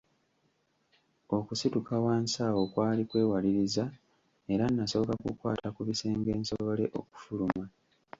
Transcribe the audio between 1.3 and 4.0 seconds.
Okusituka wansi awo kwali kwewaliriza